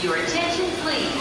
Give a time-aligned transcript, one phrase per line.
[0.00, 1.12] Your attention, please.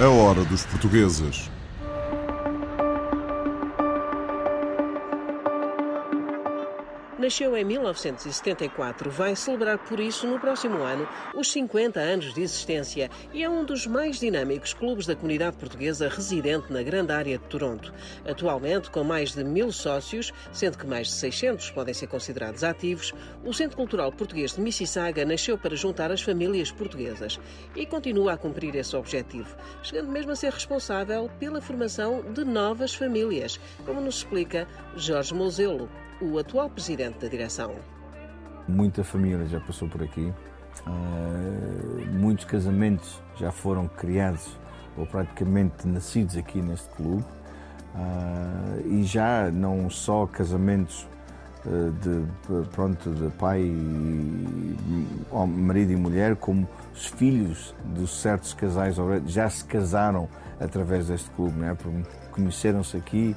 [0.00, 1.50] A hora dos portugueses.
[7.18, 13.10] Nasceu em 1974, vai celebrar por isso no próximo ano os 50 anos de existência
[13.34, 17.44] e é um dos mais dinâmicos clubes da comunidade portuguesa residente na grande área de
[17.46, 17.92] Toronto.
[18.24, 23.12] Atualmente, com mais de mil sócios, sendo que mais de 600 podem ser considerados ativos,
[23.44, 27.40] o Centro Cultural Português de Mississauga nasceu para juntar as famílias portuguesas
[27.74, 32.94] e continua a cumprir esse objetivo, chegando mesmo a ser responsável pela formação de novas
[32.94, 35.90] famílias, como nos explica Jorge Mozelo
[36.20, 37.74] o atual presidente da direção.
[38.66, 40.32] Muita família já passou por aqui,
[40.86, 44.58] uh, muitos casamentos já foram criados
[44.96, 47.24] ou praticamente nascidos aqui neste clube
[47.94, 51.08] uh, e já não só casamentos
[51.64, 54.76] uh, de pronto de pai e,
[55.46, 60.28] marido e mulher como os filhos dos certos casais já se casaram
[60.60, 61.76] através deste clube, né?
[62.32, 63.36] conheceram-se aqui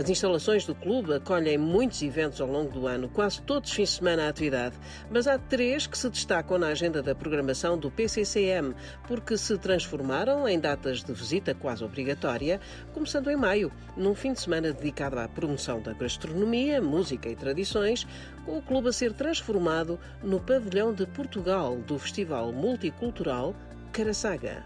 [0.00, 3.90] as instalações do clube acolhem muitos eventos ao longo do ano, quase todos os fins
[3.90, 4.74] de semana à atividade,
[5.10, 8.74] mas há três que se destacam na agenda da programação do PCCM,
[9.06, 12.58] porque se transformaram em datas de visita quase obrigatória,
[12.94, 18.06] começando em maio, num fim de semana dedicado à promoção da gastronomia, música e tradições,
[18.46, 23.54] com o clube a ser transformado no pavilhão de Portugal do Festival Multicultural
[23.92, 24.64] Caraçaga.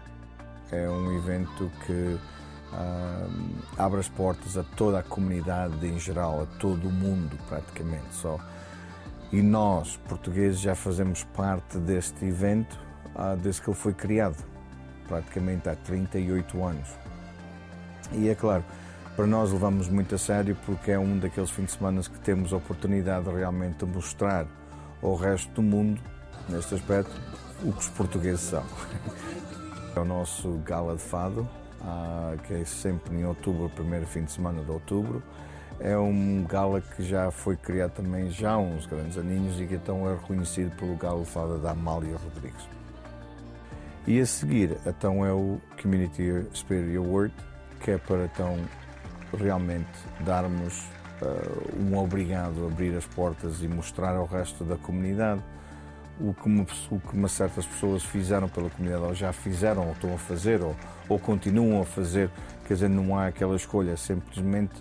[0.71, 2.17] É um evento que
[2.73, 3.31] uh,
[3.77, 8.39] abre as portas a toda a comunidade em geral, a todo o mundo praticamente só.
[9.31, 12.79] E nós, portugueses, já fazemos parte deste evento
[13.15, 14.43] uh, desde que ele foi criado,
[15.07, 16.89] praticamente há 38 anos.
[18.11, 18.63] E é claro,
[19.15, 22.53] para nós levamos muito a sério porque é um daqueles fins de semana que temos
[22.53, 24.45] a oportunidade de realmente mostrar
[25.01, 26.01] ao resto do mundo,
[26.49, 27.11] neste aspecto,
[27.63, 28.63] o que os portugueses são.
[29.95, 31.47] É o nosso gala de fado,
[32.47, 35.21] que é sempre em outubro, primeiro fim de semana de outubro.
[35.79, 39.75] É um gala que já foi criado também já há uns grandes aninhos e que
[39.75, 42.67] então é reconhecido pelo galo fada da Amália Rodrigues.
[44.07, 47.33] E a seguir, então é o Community Spirit Award,
[47.81, 48.57] que é para então
[49.37, 49.89] realmente
[50.21, 50.87] darmos
[51.21, 55.41] uh, um obrigado a abrir as portas e mostrar ao resto da comunidade
[56.19, 59.91] o que, uma, o que uma certas pessoas fizeram pela comunidade, ou já fizeram, ou
[59.93, 60.75] estão a fazer, ou,
[61.09, 62.29] ou continuam a fazer.
[62.67, 64.73] Quer dizer, não há aquela escolha, é simplesmente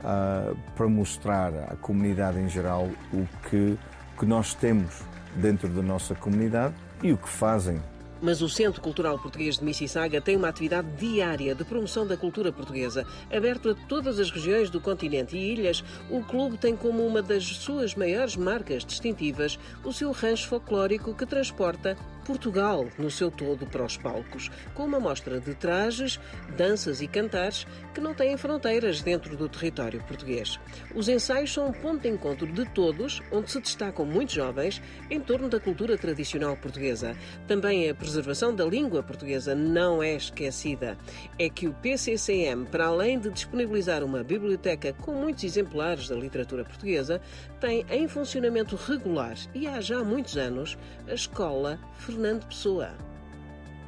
[0.00, 3.78] uh, para mostrar à comunidade em geral o que,
[4.18, 5.02] que nós temos
[5.36, 7.80] dentro da nossa comunidade e o que fazem
[8.20, 12.52] mas o Centro Cultural Português de Mississauga tem uma atividade diária de promoção da cultura
[12.52, 15.84] portuguesa, aberto a todas as regiões do continente e ilhas.
[16.10, 21.26] O clube tem como uma das suas maiores marcas distintivas o seu rancho folclórico que
[21.26, 21.96] transporta
[22.28, 26.20] Portugal no seu todo para os palcos, com uma mostra de trajes,
[26.58, 30.60] danças e cantares que não têm fronteiras dentro do território português.
[30.94, 35.18] Os ensaios são um ponto de encontro de todos, onde se destacam muitos jovens em
[35.18, 37.16] torno da cultura tradicional portuguesa.
[37.46, 40.98] Também a preservação da língua portuguesa não é esquecida.
[41.38, 46.62] É que o PCCM, para além de disponibilizar uma biblioteca com muitos exemplares da literatura
[46.62, 47.22] portuguesa,
[47.58, 50.76] tem em funcionamento regular e há já muitos anos
[51.08, 51.80] a Escola
[52.18, 52.88] Fernando Pessoa.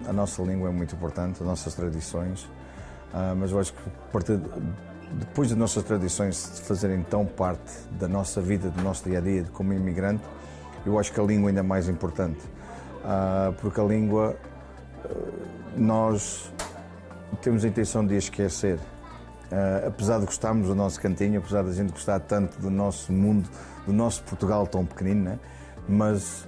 [0.07, 2.45] A nossa língua é muito importante, as nossas tradições,
[3.13, 3.81] uh, mas eu acho que
[5.15, 9.45] depois das nossas tradições fazerem tão parte da nossa vida, do nosso dia a dia
[9.53, 10.23] como imigrante,
[10.87, 12.39] eu acho que a língua ainda é mais importante,
[13.03, 14.37] uh, porque a língua
[15.07, 15.43] uh,
[15.77, 16.53] nós
[17.43, 18.79] temos a intenção de esquecer.
[19.85, 23.51] Apesar de gostarmos do nosso cantinho, apesar da gente gostar tanto do nosso mundo,
[23.85, 25.41] do nosso Portugal tão pequenino, né?
[25.89, 26.47] mas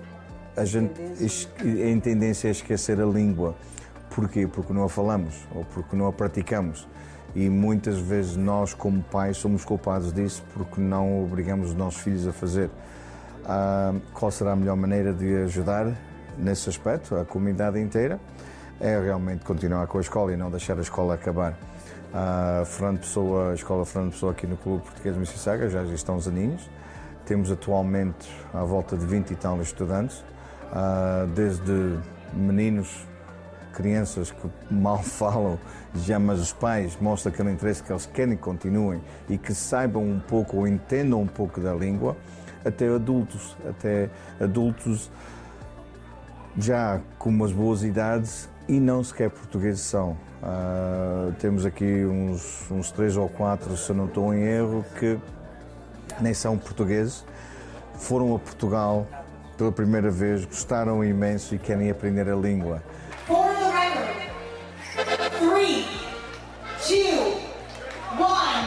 [0.57, 1.01] a gente
[1.65, 3.55] em tendência a esquecer a língua.
[4.11, 4.47] Porquê?
[4.47, 6.87] Porque não a falamos ou porque não a praticamos.
[7.35, 12.27] E muitas vezes nós, como pais, somos culpados disso porque não obrigamos os nossos filhos
[12.27, 12.69] a fazer.
[13.45, 15.97] Ah, qual será a melhor maneira de ajudar
[16.37, 18.21] nesse aspecto, a comunidade inteira?
[18.79, 21.57] É realmente continuar com a escola e não deixar a escola acabar.
[22.13, 26.29] A Fernando Pessoa, a Escola Fernando Pessoa aqui no Clube Português Mississauga já estão uns
[26.29, 26.69] aninhos.
[27.25, 30.23] Temos atualmente à volta de 20 e tal estudantes
[31.35, 31.99] desde
[32.33, 33.07] meninos,
[33.73, 35.59] crianças que mal falam,
[35.95, 40.03] já, mas os pais mostram aquele interesse que eles querem que continuem e que saibam
[40.03, 42.17] um pouco ou entendam um pouco da língua,
[42.65, 44.09] até adultos, até
[44.41, 45.11] adultos
[46.57, 50.17] já com umas boas idades e não sequer portugueses são.
[50.43, 55.19] Uh, temos aqui uns, uns três ou quatro, se não estou em erro, que
[56.21, 57.25] nem são portugueses,
[57.95, 59.07] foram a Portugal
[59.57, 62.83] pela primeira vez, gostaram imenso e querem aprender a língua.
[63.27, 65.87] For the record, three,
[66.87, 67.41] two,
[68.19, 68.67] one,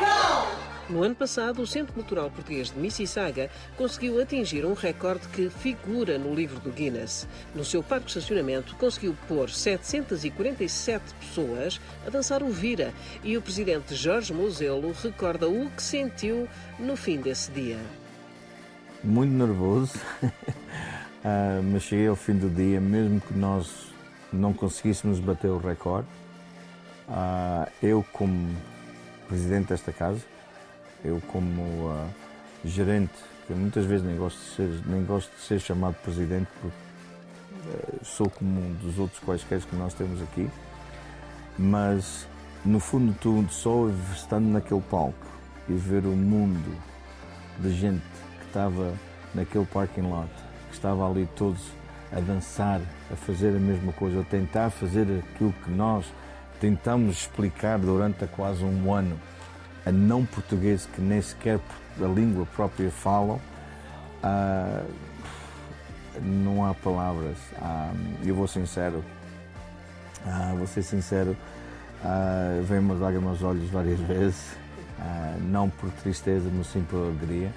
[0.00, 0.92] go!
[0.92, 6.18] No ano passado, o Centro Cultural Português de Mississauga conseguiu atingir um recorde que figura
[6.18, 7.26] no livro do Guinness.
[7.54, 13.42] No seu parque de estacionamento, conseguiu pôr 747 pessoas a dançar o vira e o
[13.42, 17.78] presidente Jorge Moselo recorda o que sentiu no fim desse dia.
[19.04, 20.00] Muito nervoso,
[21.26, 23.90] Ah, mas cheguei ao fim do dia, mesmo que nós
[24.30, 26.06] não conseguíssemos bater o recorde,
[27.08, 28.54] ah, eu como
[29.26, 30.20] presidente desta casa,
[31.02, 32.06] eu como ah,
[32.62, 33.14] gerente,
[33.46, 38.28] que muitas vezes nem gosto de ser, nem gosto de ser chamado presidente porque sou
[38.28, 40.50] como um dos outros quaisquer que nós temos aqui,
[41.58, 42.28] mas
[42.66, 45.26] no fundo tudo, só estando naquele palco
[45.70, 46.76] e ver o mundo
[47.60, 48.13] de gente
[48.54, 48.94] estava
[49.34, 50.30] naquele parking lot,
[50.68, 51.60] que estava ali todos
[52.12, 52.80] a dançar,
[53.12, 56.06] a fazer a mesma coisa, a tentar fazer aquilo que nós
[56.60, 59.18] tentamos explicar durante quase um ano.
[59.84, 61.58] A não portugueses que nem sequer
[62.00, 63.40] a língua própria falam,
[64.22, 64.84] ah,
[66.22, 67.36] não há palavras.
[67.60, 67.92] Ah,
[68.24, 69.04] eu vou sincero,
[70.24, 71.36] ah, vou ser sincero,
[72.04, 74.56] ah, vem-me as lágrimas aos olhos várias vezes,
[75.00, 77.50] ah, não por tristeza, mas sim por alegria,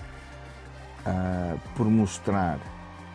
[1.08, 2.60] ah, por mostrar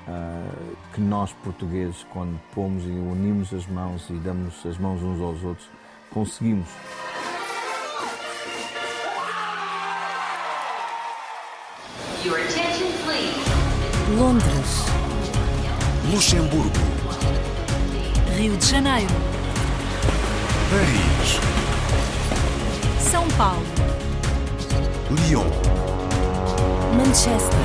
[0.08, 0.50] ah,
[0.94, 5.44] que nós portugueses, quando pomos e unimos as mãos e damos as mãos uns aos
[5.44, 5.68] outros,
[6.10, 6.68] conseguimos.
[12.24, 13.52] Your attention, please.
[14.16, 14.86] Londres,
[16.10, 16.70] Luxemburgo,
[18.36, 19.12] Rio de Janeiro,
[20.70, 21.40] Paris,
[23.10, 23.66] São Paulo,
[25.10, 25.71] Lyon.
[26.92, 27.58] Manchester.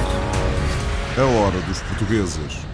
[1.17, 2.66] A hora dos portugueses.